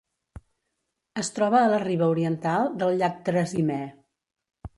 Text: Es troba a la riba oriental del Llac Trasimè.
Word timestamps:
Es 1.23 1.29
troba 1.35 1.59
a 1.65 1.67
la 1.73 1.81
riba 1.83 2.07
oriental 2.15 2.73
del 2.81 2.99
Llac 3.03 3.21
Trasimè. 3.29 3.79